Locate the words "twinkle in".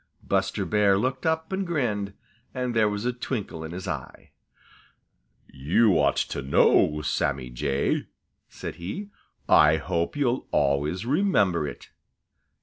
3.13-3.69